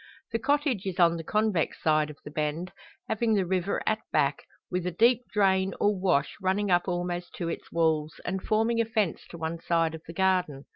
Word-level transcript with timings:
The 0.31 0.39
cottage 0.39 0.87
is 0.87 0.99
on 0.99 1.17
the 1.17 1.23
convex 1.23 1.79
side 1.79 2.09
of 2.09 2.17
the 2.25 2.31
bend, 2.31 2.71
having 3.07 3.35
the 3.35 3.45
river 3.45 3.83
at 3.85 3.99
back, 4.11 4.45
with 4.71 4.87
a 4.87 4.91
deep 4.91 5.21
drain, 5.31 5.75
or 5.79 5.95
wash, 5.95 6.33
running 6.41 6.71
up 6.71 6.87
almost 6.87 7.35
to 7.35 7.49
its 7.49 7.71
walls, 7.71 8.19
and 8.25 8.41
forming 8.41 8.81
a 8.81 8.85
fence 8.85 9.27
to 9.29 9.37
one 9.37 9.59
side 9.59 9.93
of 9.93 10.01
the 10.07 10.13
garden. 10.13 10.65